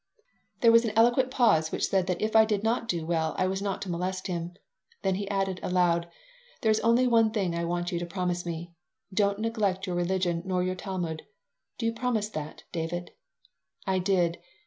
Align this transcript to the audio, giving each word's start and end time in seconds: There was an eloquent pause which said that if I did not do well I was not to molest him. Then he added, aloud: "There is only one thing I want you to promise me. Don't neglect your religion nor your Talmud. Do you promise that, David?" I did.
There 0.61 0.71
was 0.71 0.83
an 0.83 0.93
eloquent 0.95 1.29
pause 1.29 1.71
which 1.71 1.85
said 1.87 2.07
that 2.07 2.19
if 2.19 2.35
I 2.35 2.43
did 2.43 2.63
not 2.63 2.87
do 2.87 3.05
well 3.05 3.35
I 3.37 3.45
was 3.45 3.61
not 3.61 3.83
to 3.83 3.89
molest 3.91 4.25
him. 4.25 4.55
Then 5.03 5.13
he 5.13 5.29
added, 5.29 5.59
aloud: 5.61 6.07
"There 6.61 6.71
is 6.71 6.79
only 6.79 7.05
one 7.05 7.29
thing 7.29 7.53
I 7.53 7.65
want 7.65 7.91
you 7.91 7.99
to 7.99 8.05
promise 8.07 8.43
me. 8.43 8.73
Don't 9.13 9.37
neglect 9.37 9.85
your 9.85 9.95
religion 9.95 10.41
nor 10.43 10.63
your 10.63 10.73
Talmud. 10.73 11.27
Do 11.77 11.85
you 11.85 11.93
promise 11.93 12.29
that, 12.29 12.63
David?" 12.71 13.11
I 13.85 13.99
did. 13.99 14.39